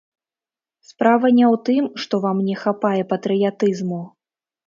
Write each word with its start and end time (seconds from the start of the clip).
Справа 0.91 1.27
не 1.39 1.43
ў 1.53 1.59
тым, 1.67 1.83
што 2.05 2.15
вам 2.25 2.37
не 2.47 2.55
хапае 2.63 2.93
патрыятызму. 3.13 4.01